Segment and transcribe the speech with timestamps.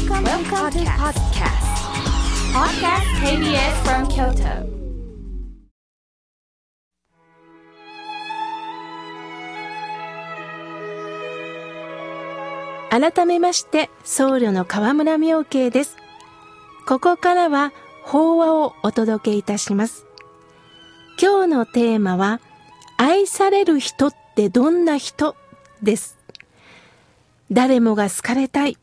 [0.00, 1.66] Welcome, Welcome to podcast.
[2.54, 4.66] Podcast KBS from Kyoto.
[12.90, 15.98] 改めまして僧侶の河村明慶です。
[16.86, 17.72] ここからは
[18.02, 20.06] 法話をお届けいたします。
[21.20, 22.40] 今日のテーマは
[22.96, 25.36] 愛される人ってどんな人？
[25.82, 26.16] です。
[27.52, 28.78] 誰もが好かれたい。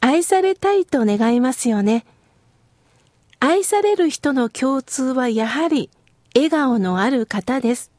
[0.00, 2.04] 愛されたいと願いますよね
[3.38, 5.90] 愛される人の共通はやはり
[6.34, 7.90] 笑顔のある方です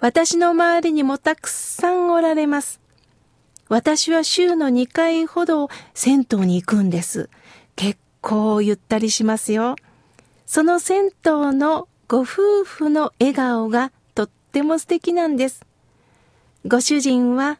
[0.00, 2.80] 私の周りにもたくさんおられます
[3.68, 7.28] 私は週の2回ほど銭湯に行くんです。
[7.74, 9.74] 結構ゆったりしますよ。
[10.46, 15.66] その銭湯のご夫婦の笑顔がとっても素敵なんです。
[16.64, 17.58] ご主人は、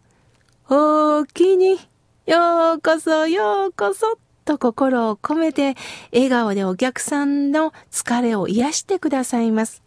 [0.68, 1.78] おおきに、
[2.26, 5.76] ようこそようこそと心を込めて
[6.12, 9.80] 笑顔でお客さんの疲れを癒してくださいます。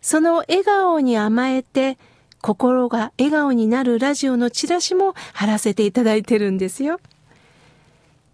[0.00, 1.98] その笑顔に甘えて
[2.40, 6.98] 心が笑顔になるラジオのチラシも貼らせていただいてるんですよ。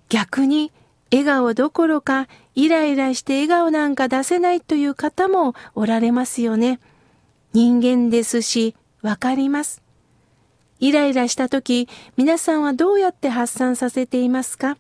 [0.09, 0.71] 逆に
[1.11, 6.79] 笑顔どころかイライラして笑顔なんか出せないという方もおられますよね。
[7.55, 9.83] 人間ですし、わかります。
[10.81, 14.79] イライラした時、皆さんはどうやって発散させていますか？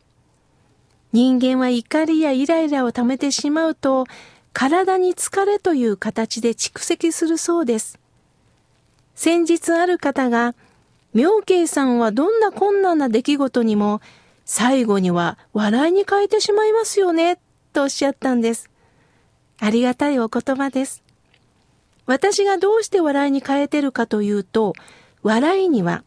[1.12, 4.06] 人間は怒りやイライラを溜めてしまうと、
[4.54, 7.98] 体に疲れという形で蓄積するそうです。
[9.14, 10.54] 先日ある方が、
[11.12, 14.00] 妙慶さんはどんな困難な出来事にも、
[14.46, 17.38] 最後には笑いに変えてしまいますよね、
[17.74, 18.70] とおっしゃったんです。
[19.58, 21.02] ありがたいお言葉です。
[22.06, 24.72] 私がどうして笑いに変えてるかというと、
[25.22, 26.04] 笑いには、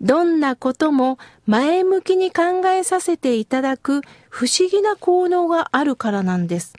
[0.00, 6.74] どんなことも前向きに考えさせていただく不思議な効能があるからなんです。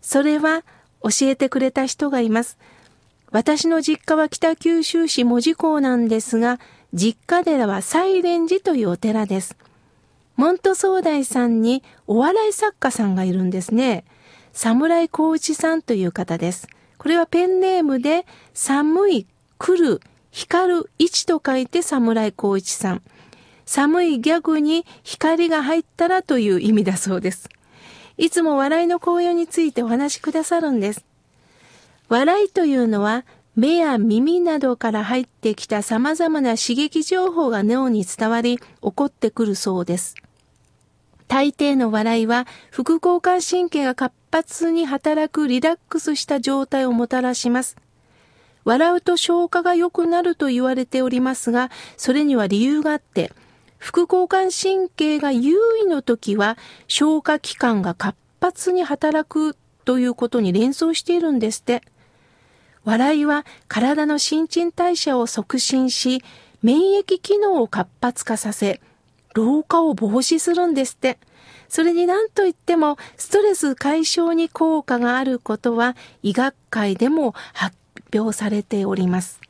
[0.00, 0.64] それは
[1.02, 2.58] 教えてくれた人がいます。
[3.30, 6.58] 私の実家は北九州市門司港なんですが、
[6.92, 9.56] 実家寺は西蓮寺というお寺です。
[10.36, 14.04] モント総大さんにお笑い作家さんがいるんですね。
[14.52, 16.68] 侍光一さんという方です。
[16.98, 19.26] これはペンネームで、寒い、
[19.58, 20.00] 来る、
[20.36, 23.02] 光る、一と書いて侍光一さん。
[23.64, 27.48] 寒いギャグに光が入ったらという意味だそうです。
[28.18, 31.06] いつも笑いの紅葉についてお話しくださるんです。
[32.10, 33.24] 笑いというのは
[33.56, 40.16] 目や耳などから入ってきた様々な刺激情報が脳に伝わり起こってくるそうです。
[41.28, 47.78] 大抵の笑いは副交感神経が活発に働くリラックスした状態をもたらします。
[48.66, 53.32] 笑うと消化が良くなると言われておりますが、それには理由があって、
[53.78, 61.82] 副交感神経が優位の時は消化器官が活発に働くということに連想しているんですって。
[62.82, 66.24] 笑いは体の新陳代謝を促進し、
[66.60, 68.80] 免疫機能を活発化させ、
[69.34, 71.18] 老化を防止するんですって。
[71.68, 77.76] それに何と言ってもストレス解消に効果があることは医学界でも発
[78.14, 79.40] 表されております。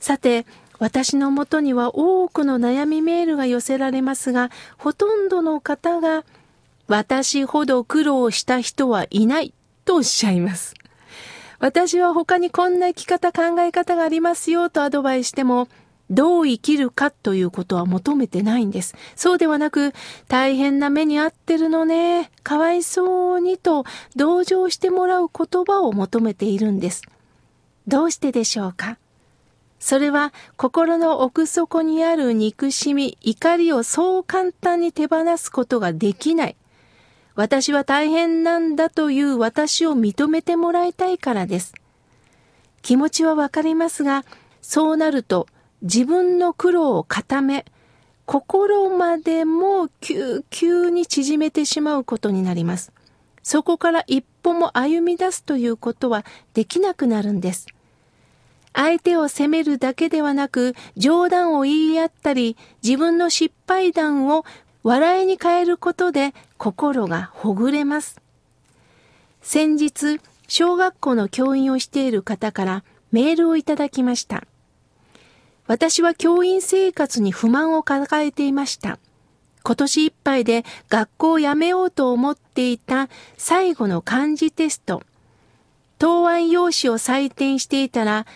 [0.00, 0.46] さて、
[0.78, 6.24] 私のもとには多くの悩みメールが寄せられますが、ほとんどの方が
[6.86, 10.74] 私ほど苦労した人はいないとおっしゃいます。
[11.58, 15.68] 私は他にこんな生き方考え方がありますよとアドバイスしても、
[16.10, 18.94] どう生きるかということは求めてないんです。
[19.16, 19.92] そうではなく、
[20.28, 23.84] 大変な目に遭ってるのね、かわいそうにと
[24.14, 27.02] 同情してもらう言葉を求めているんです。
[27.86, 28.98] どうしてでしょうか？
[29.78, 36.56] それは心の奥底にある憎しみ、怒りをそう簡単に手放すことができない。
[37.34, 41.74] 私は大変なんだという私を認めてもらいたいからです。
[42.82, 44.24] 気持ちはわかりますが、
[44.62, 45.46] そうなると
[45.82, 47.66] 自分の苦労を固め、
[48.24, 52.90] 心までも急急に縮めてしまうことになります。
[53.42, 56.24] そこから一歩も歩み出すということは
[56.54, 57.66] できなくなるんです。
[58.76, 64.44] 相手を責めるだけではなく、冗談を言い合ったり、自分の失敗談を
[64.82, 68.20] 笑いに変えることで心がほぐれます。
[69.40, 74.44] 先日、小学校の教員をしている方からメールをいただきました。
[75.66, 78.98] 私は教員生活に不満を抱えていました。
[79.64, 83.08] 今年いっぱいで学校を辞めようと思っていた
[83.38, 85.02] 最後の漢字テスト。
[85.98, 88.26] 答案用紙を採点していたら、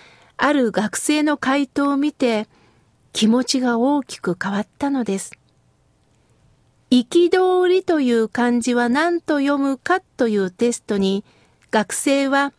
[0.43, 2.49] ある学生の回答を見て
[3.13, 5.33] 気持ちが大きく変わったのです。
[6.91, 11.25] 憤りという漢字は何と読むかというテストに、
[11.71, 12.53] 学生は、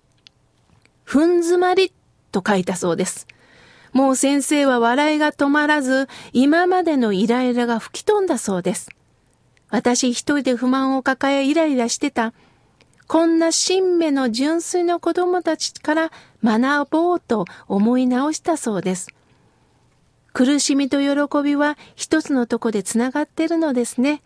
[1.04, 1.92] ふんづまり
[2.32, 3.28] と書いたそうです。
[3.92, 8.90] もう先生は笑いが止まらず、今までのイライラが吹き飛んだそうです。
[9.70, 12.34] 私一人で不満を抱えイライラしてた。
[13.12, 16.12] こんな新芽の純粋な子供たちから
[16.46, 19.10] 学ぼうと思い直したそうです。
[20.32, 24.22] 苦しみと喜びは一つのとこでつながってるのですね。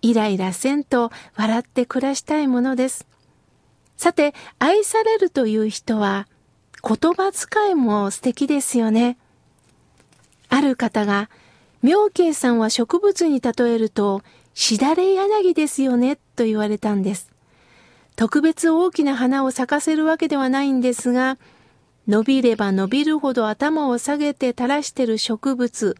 [0.00, 3.06] イライラせんと笑って暮らしたいものです。
[3.98, 6.26] さて、愛されるという人は
[6.82, 9.18] 言葉遣いも素敵ですよね。
[10.48, 11.28] ある方が、
[11.82, 14.22] 妙慶さんは植物に例えると、
[14.54, 17.37] しだれ柳ですよね、と言われたんです。
[18.18, 21.38] 特別大きな花を咲かせるわけではないんですが、
[22.08, 25.96] 伸びれば伸びるほど頭を下げて垂らしてる植物、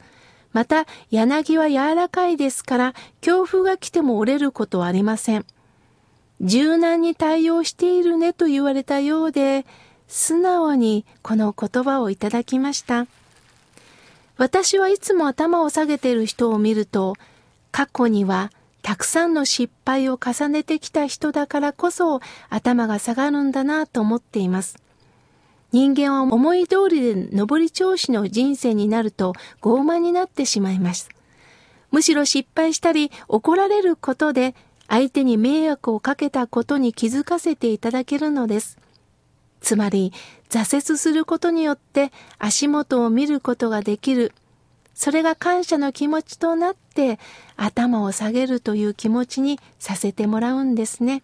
[0.52, 5.46] また柳は柔らかいですから強風が来ても折れることはありません。
[6.40, 9.64] 柔軟に対応しているねと言われたようで、
[10.08, 13.06] 素直にこの言葉をいただきました。
[14.38, 17.14] 私はいつも頭を下げている人を見ると、
[17.70, 18.50] 過去には
[18.88, 24.78] たくさんの失敗を重ねてきた人だからこそ頭が下がるんだなと思っています。
[25.72, 31.10] 人間は思い通りで上り調子の人生になると傲慢になってしまいます。
[31.90, 34.54] むしろ失敗したり怒られることで
[34.88, 38.78] 相手に迷惑をかけたことに気づかせていただけるのです。
[39.60, 40.14] つまり
[40.48, 44.32] 挫折することによって足元を見ることができる。
[44.98, 47.20] それが感謝の気持ちとなって
[47.56, 51.22] 頭を下げるという気持ちにさせてもらうんですね。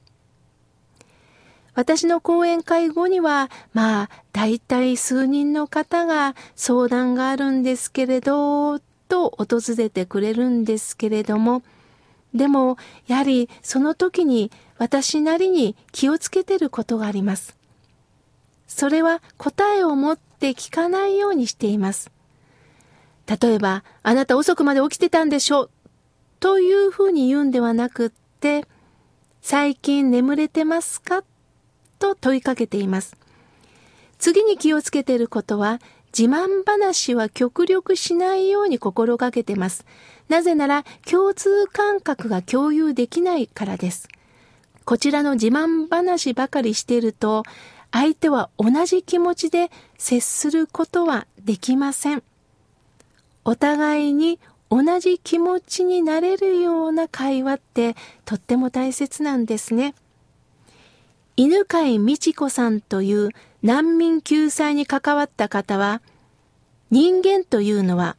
[1.74, 8.78] 私の講演会後には、まあ、大体数人の方が相談があるんですけれど、
[9.08, 11.64] と訪れてくれるんですけれども、
[12.32, 12.76] でも、
[13.08, 17.56] やはりその時に私なりに気をつけてることがあります。
[18.68, 22.13] それは答えを持って聞かないようにしています。
[23.26, 25.70] 例えば、あなた遅くまで起きてたんでしょ
[26.40, 28.10] というふうに言うんではなくっ
[28.40, 28.66] て、
[29.40, 31.22] 最近眠れてますか？
[31.98, 33.16] と問いかけています。
[34.18, 35.80] 次に気をつけていることは、
[36.16, 39.84] 自慢話は極力しないように心がけてます。
[40.28, 44.08] なぜなら、共通感覚が共有できないからです。
[44.84, 47.42] こちらの自慢話ばかりしていると、
[47.90, 52.22] 相手は同じ気持ちで接することはできません。
[53.44, 54.38] お互いに
[54.70, 57.94] 同じ気持ちになれるような会話って
[58.24, 59.94] とっても大切なんですね。
[61.36, 63.30] 犬飼美智子さんという
[63.62, 66.00] 難民救済に関わった方は、
[66.90, 68.16] 人間というのは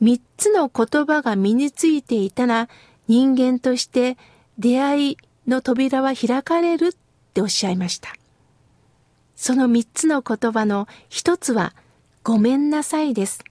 [0.00, 2.68] 三つの言葉が身についていたら
[3.06, 4.16] 人間として
[4.58, 6.92] 出会いの扉は開かれるっ
[7.34, 8.12] ておっしゃいました。
[9.36, 11.74] その三つの言葉の一つは
[12.22, 13.44] ごめんなさいです。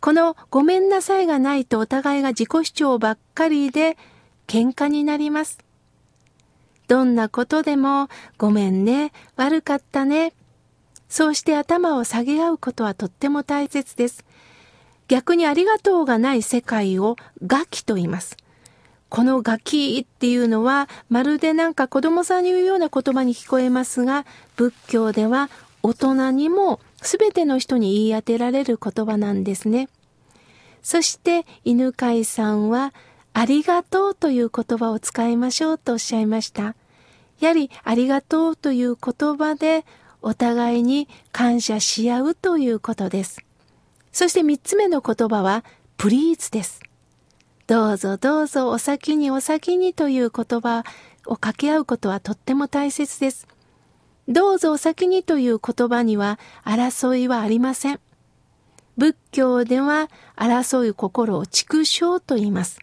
[0.00, 3.98] このごめんなさいがないとお互いが自己主張ばっかりで
[4.46, 5.58] 喧嘩になります。
[6.88, 10.32] どんなことでもごめんね、悪かったね。
[11.08, 14.24] そうして頭を下げ合うことはとっても大切です。
[15.08, 18.36] 逆にありがとうがない世界をガキと言います。
[19.08, 24.24] このガキっていうのはまるでなんか子供さんに言うような言葉に聞こえますが、
[24.56, 25.50] 仏教では
[25.82, 29.88] 大人にもすべての人に言い当てられる言葉なんですね。
[30.82, 32.92] そして犬飼さんは、
[33.32, 36.74] ありがとうという言葉を使いましょうとおっしゃいました。
[37.38, 39.86] やはりありがとうという言葉で
[40.20, 43.40] お互いに感謝し合うということです。
[44.12, 45.64] そして三つ目の言葉は、
[45.96, 46.80] プリーズです。
[47.66, 50.82] どうぞどうぞお先にお先にという言葉
[51.26, 53.46] を掛け合うことはとっても大切です。
[54.30, 58.00] どうぞお先にという言葉には争いはありません。
[58.96, 62.78] 仏教では争う心を畜生と言います。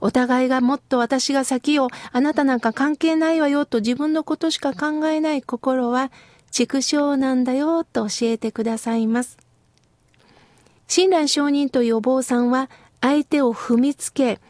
[0.00, 6.10] お互いがもっと私が先をあなたなんか関係ないわよと自分のことしか考えない心は
[6.50, 9.38] 畜生なんだよと教えてくださいます。
[10.88, 14.40] 親鸞上人というお坊さんは相手を踏みつけ、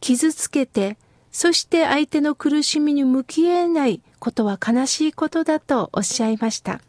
[0.00, 0.96] 傷つけて、
[1.34, 6.80] そして相手の苦しみに向き合えないことは悲しいことだとおっしゃいました。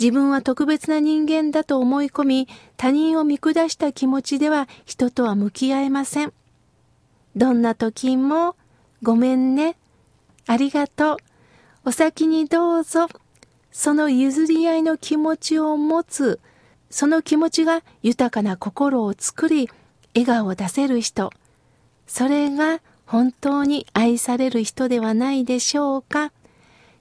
[0.00, 2.48] 自分は特別な人間だと思い込み、
[2.78, 6.32] 他人を見下した気持ちでは人とは向き合えません。
[7.36, 8.56] どんな時も、
[9.02, 9.76] ごめんね、
[10.46, 11.16] ありがとう、
[11.84, 13.08] お先にどうぞ、
[13.70, 16.40] その譲り合いの気持ちを持つ、
[16.88, 19.68] その気持ちが豊かな心を作り、
[20.14, 21.30] 笑顔を出せる人、
[22.06, 26.30] それが本当に愛される人ではないでしょうか？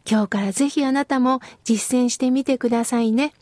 [0.10, 3.34] 今日からぜひあなたも実践してみてくださいね。